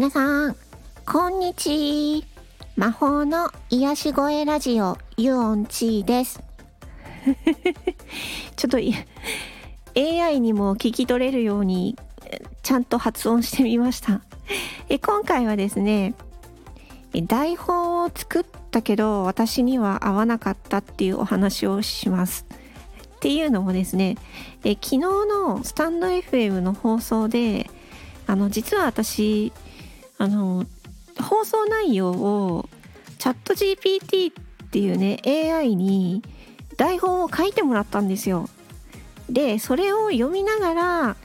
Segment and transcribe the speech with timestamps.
[0.00, 0.56] 皆さん、
[1.04, 2.24] こんにち
[2.74, 6.42] 魔法の癒し声ラジオ、ユオンチーです。
[8.56, 8.78] ちょっと
[9.94, 11.98] AI にも聞き取れるように
[12.62, 14.22] ちゃんと発音してみました。
[14.88, 16.14] え今回はですね、
[17.12, 22.46] 台本を作ったけど私には合わなかったっていうお話をします。
[23.16, 24.16] っていうのもですね、
[24.64, 27.70] え昨日のスタンド FM の放送で、
[28.26, 29.52] あの実は私
[30.20, 30.66] あの
[31.18, 32.68] 放送内容を
[33.18, 36.22] チャット GPT っていうね AI に
[36.76, 38.46] 台本を書いてもらったんですよ。
[39.30, 41.16] でそれを読みながら、ま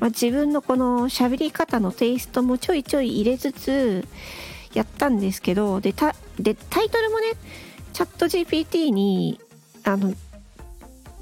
[0.00, 4.04] あ、自分のこの喋り方のテイストもちょいちょい入れつつ
[4.74, 7.26] やったんですけどでたでタイトルもね
[7.92, 9.40] チャット GPT に
[9.84, 10.12] あの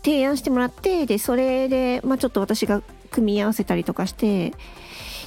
[0.02, 4.54] 提案してもらってでそれで、まあ、ちょっと私が組み合わせたりとかして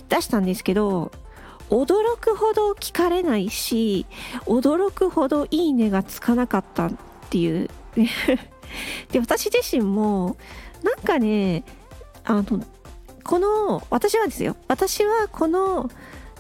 [0.09, 1.11] 出したんですけど
[1.71, 4.05] 驚くほど聞かれないし
[4.45, 6.91] 驚くほどいいねがつかなかったっ
[7.29, 7.69] ていう。
[9.11, 10.37] で私自身も
[10.83, 11.63] なんかね
[12.23, 12.63] あの
[13.23, 14.55] この私はですよ。
[14.67, 15.89] 私はこの、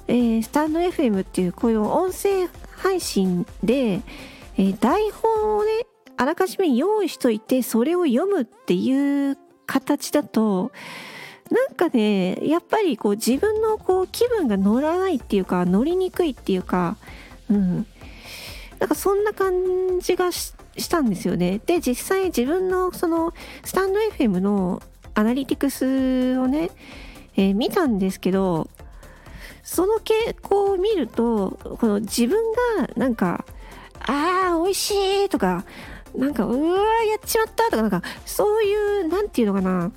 [0.07, 4.01] えー、スタンド FM っていうこういう音声配信で、
[4.57, 5.71] えー、台本をね
[6.17, 10.71] あらかじめ用意しといてそれを読むっていう形だと
[11.51, 16.97] なんかねやっぱりこう自分のこう気分が乗らないっていうか乗りにくいっていうか
[17.49, 17.85] うん。
[18.81, 20.55] なんかそんな感じがし
[20.89, 21.61] たんですよね。
[21.67, 23.31] で実際自分のその
[23.63, 24.81] スタンド FM の
[25.13, 26.71] アナリティクスをね、
[27.35, 28.67] えー、見たんですけど
[29.61, 32.39] その傾向を見るとこの自分
[32.77, 33.45] がなんか
[33.99, 34.91] あー美味し
[35.25, 35.63] いとか
[36.15, 39.91] なんかうわーやっちまったとかなんかそういうなんていうのかな。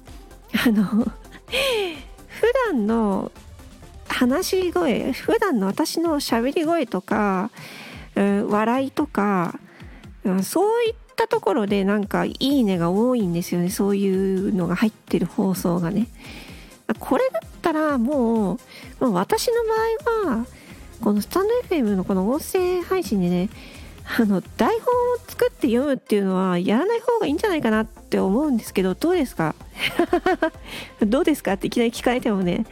[0.67, 1.07] あの
[2.67, 3.33] 段の
[4.09, 7.51] 話し声普段の私の喋り声とか、
[8.15, 9.59] うん、笑いとか、
[10.25, 13.71] うん、そういったところでなんかいいねが多いんですよね。
[13.71, 16.09] そういうのが入ってる放送がね。
[16.99, 18.55] これだったらも
[19.01, 19.55] う、私の
[20.15, 20.47] 場合は
[21.01, 23.49] このスタンド FM のこの音声配信でね
[24.19, 29.57] あの台本を作って読むっていうのはやらない方がいいんじゃないかなってって思うんですけどどうですか？
[31.05, 31.55] どうですか？
[31.55, 32.65] っていきなり聞かれてもね。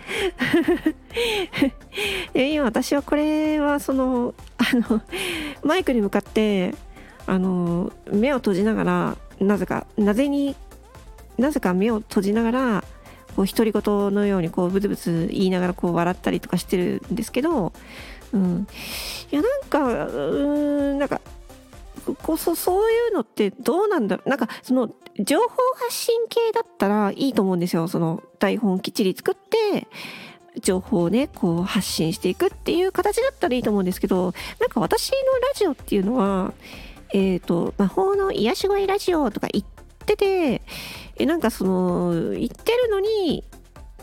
[2.35, 5.01] 今私はこれはそのあの
[5.65, 6.75] マイクに向かって
[7.27, 10.55] あの目を閉じながらなぜかなぜに
[11.39, 12.85] なぜか目を閉じながら
[13.35, 13.83] こう独り言
[14.15, 17.73] のようにこうブツブツ言いながらこう笑ったりとかしてるんですけど、
[18.33, 18.67] うん、
[19.33, 21.21] いやなんかうんなんか
[22.23, 24.29] こそそういうのってどうなんだろう。
[24.29, 25.47] なんかその情報
[25.77, 27.89] 発信系だったらいいと思うんですよ。
[27.89, 29.87] その台本きっちり作って
[30.61, 34.33] 情報をねこう発信していくっていう形だったらいいと思うんですけど。
[34.61, 36.53] なんか私のラジオっていうのは
[37.13, 39.65] えっ、ー、と魔法の癒し声ラジオとか言っ
[40.07, 40.63] てて
[41.17, 43.45] えなんかその言ってるのに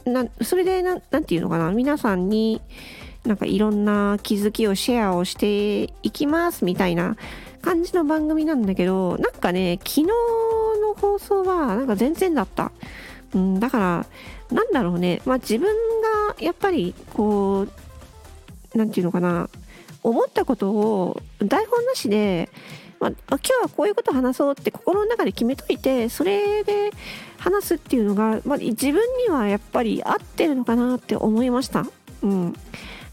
[0.05, 1.71] なそれでななんていうのかな。
[1.71, 2.61] 皆さんに
[3.25, 7.17] なんかいろんな気づきをシェアをしていきますみたいな
[7.61, 12.71] 感じの番組なんだけどなんかね昨日の放送はなんか全然だった、
[13.33, 14.05] うん、だから
[14.51, 15.21] なんだろうね。
[15.25, 15.67] まあ自分
[16.27, 19.49] がやっぱりこう何て言うのかな。
[20.01, 22.49] 思ったことを台本なしで、
[22.99, 26.91] まあ、今日はこういうこと話そうって心の中で決めといてそれで
[27.37, 28.93] 話すっていうのが、まあ、自分
[29.27, 31.85] にはやっぱり合ってるのかなって思いました。
[32.23, 32.55] うん。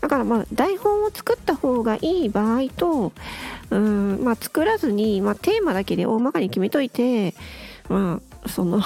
[0.06, 3.12] だからまあ台本を作った方がいい場合と、
[3.70, 7.34] うんまあ、作らずに、まあ、テーマだけで大まかに決めといて、
[7.88, 8.80] まあ、その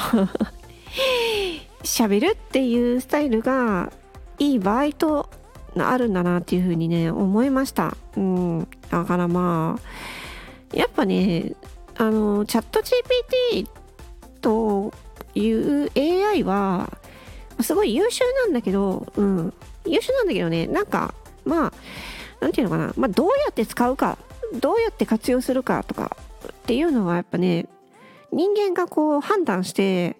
[1.84, 3.92] 喋るっていうスタイルが
[4.38, 5.28] いい場合と
[5.76, 7.94] あるんだなっていうふうにね思いました。
[8.16, 11.52] うん、だからまあやっぱね
[11.98, 13.68] あのチャット GPT
[14.40, 14.94] と
[15.34, 16.88] いう AI は
[17.60, 19.52] すごい優秀なんだけど、うん、
[19.90, 21.14] 優秀なんだけどねなんか
[21.44, 21.72] まあ
[22.40, 24.18] 何て言うのかな、まあ、どうやって使うか
[24.60, 26.16] どうやって活用するかとか
[26.48, 27.66] っていうのはやっぱね
[28.32, 30.16] 人間がこう判断して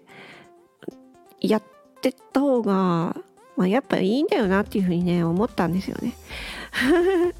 [1.39, 1.63] やっ
[2.01, 3.15] てった方が、
[3.55, 6.13] まあ、やっぱいいんだよなっていうふうにね思ったんですよね。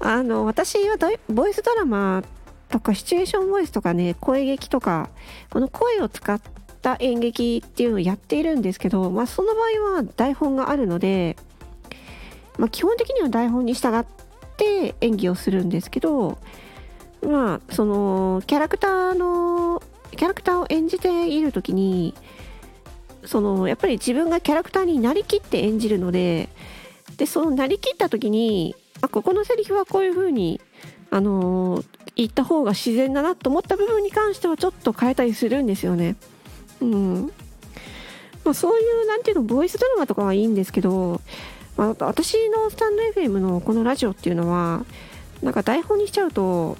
[0.00, 0.96] あの私は
[1.28, 2.24] ボイスドラマ
[2.68, 5.08] とかシチュエーションボイスとかね声劇とか
[5.50, 6.40] この声を使っ
[6.82, 11.36] た演劇っていうのをやっているんですけど、まあ、その場合は台本があるので、
[12.58, 14.04] まあ、基本的には台本に従っ
[14.56, 16.38] て演技をするんですけど
[17.22, 22.14] まあそのキャラクターのキャラクターを演じている時に
[23.24, 26.48] そのやっぱり自分がキャラクターになりきって演じるので
[27.16, 30.60] でそのなりきった時にあここのセリフはこういう風に
[31.10, 36.16] あのー言った方が自然だなと思った部分に関してはちょっと変えたりするんですよね。
[36.82, 37.32] うん
[38.44, 41.20] まあ、そういうなんていうのボイスドラマとかはいいんですけど、
[41.76, 44.84] まあ、私のスタンド FM のこのラジオっていうのは
[45.42, 46.76] なんか台本にしちゃうと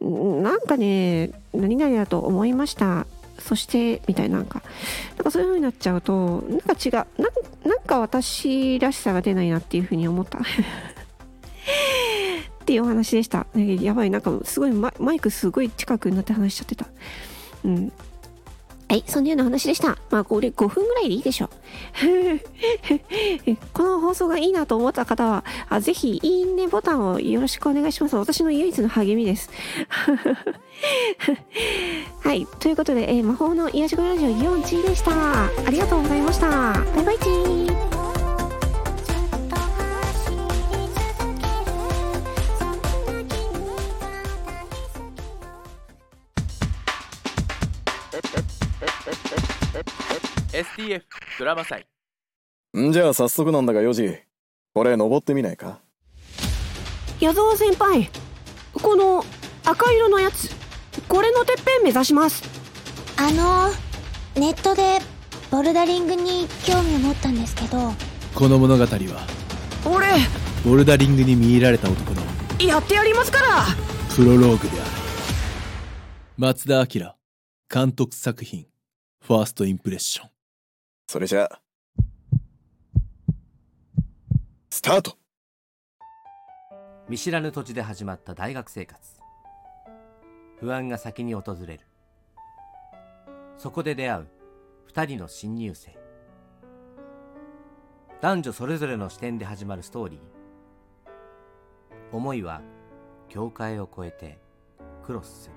[0.00, 3.06] なんかね何々だと思いました
[3.38, 4.62] そしてみたいななんか
[5.16, 6.92] なんかそういう風になっちゃうとなんか違う
[7.68, 10.38] なんか私らしさが出ないなっていう風に思った
[12.60, 13.46] っていうお話でした。
[13.54, 16.86] やばい、なんかすごいマイクすごい近くになって話しちゃってた。
[17.64, 17.92] うん。
[18.90, 19.98] はい、そんなような話でした。
[20.10, 21.50] まあ、これ5分ぐらいでいいでしょう。
[23.72, 28.16] この放送がいいなと思った方は、あぜひ、いいねボタンをよろしくお願いします。
[28.16, 29.48] 私の唯一の励みです。
[32.24, 35.44] はい、ということで、えー、魔法の癒し声ラジオ4チでした。
[35.44, 36.48] ありがとうございました。
[36.48, 37.69] バイバイチー。
[50.80, 51.02] STF
[51.38, 51.86] ドラマ祭。
[52.78, 54.18] んじゃあ早速なんだが4時
[54.72, 55.80] これ登ってみないか？
[57.20, 58.08] 矢沢先輩
[58.72, 59.24] この
[59.64, 60.48] 赤色のやつ
[61.06, 62.42] これのてっぺん目指します。
[63.18, 63.70] あの
[64.40, 65.00] ネットで
[65.50, 67.92] ボルダリングに興味を持ったんですけど。
[68.34, 69.26] この物語は
[69.84, 70.06] 俺
[70.64, 72.22] ボルダリングに見入られた男の
[72.64, 73.66] やってやりますから。
[74.14, 74.90] プロローグである。
[76.38, 77.14] 松田明
[77.68, 78.66] 監督作品
[79.20, 80.30] ファーストインプレッション
[81.10, 81.60] それじゃあ。
[84.70, 85.18] スタート。
[87.08, 89.20] 見知らぬ土地で始まった大学生活。
[90.60, 91.80] 不安が先に訪れる。
[93.58, 94.28] そこで出会う。
[94.86, 95.98] 二人の新入生。
[98.20, 100.20] 男女それぞれの視点で始まるストーリー。
[102.12, 102.62] 思いは
[103.28, 104.38] 境界を越えて
[105.04, 105.56] クロスする。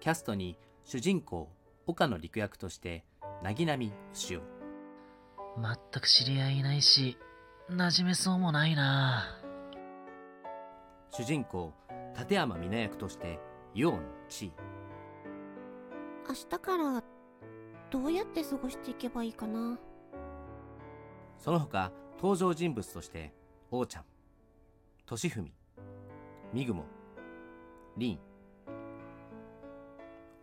[0.00, 1.48] キャストに主人公
[1.86, 3.04] 岡野陸役として
[3.42, 4.40] なぎなみ牛尾
[5.56, 7.16] 全く知り合いいないし
[7.70, 9.36] 馴染めそうもないな。
[11.12, 11.72] 主人公
[12.18, 13.38] 立山美奈役として
[13.74, 14.50] ユオンチー。
[16.28, 17.02] 明日から
[17.90, 19.78] どうやって過ごしていけばいいかな。
[21.38, 23.32] その他登場人物として
[23.70, 24.04] 王ちゃん。
[25.06, 25.52] 俊文。
[26.52, 26.84] みぐも。
[27.96, 28.18] りん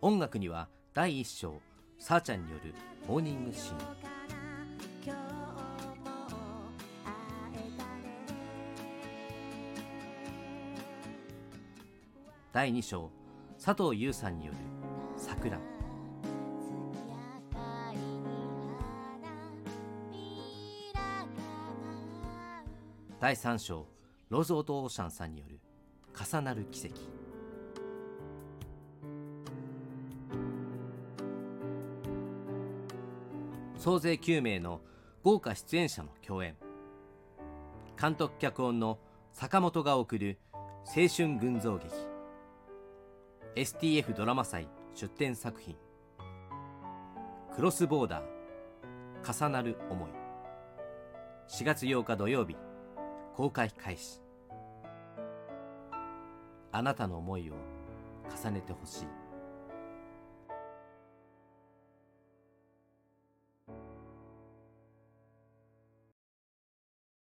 [0.01, 1.61] 音楽には第一章
[1.99, 2.73] さあちゃんによる
[3.07, 3.77] モーニングシーン。
[12.53, 13.11] 第2章
[13.63, 14.57] 佐藤優さんによる
[15.17, 15.59] 桜。
[23.19, 23.85] 第3章
[24.29, 25.59] ローズ・オート・オーシャンさんによる
[26.15, 27.16] 重なる奇跡。
[33.87, 34.81] 総勢9名の
[35.23, 36.57] 豪華出演者の共演。
[37.97, 38.99] 監督脚本の
[39.31, 40.39] 坂本が送る
[40.85, 41.95] 青春群像劇。
[43.55, 45.77] STF ドラマ祭出展作品。
[47.55, 50.09] クロスボーダー重なる思い。
[51.47, 52.57] 4月8日土曜日
[53.37, 54.21] 公開開始。
[56.73, 57.53] あなたの思いを
[58.43, 59.26] 重ねてほしい。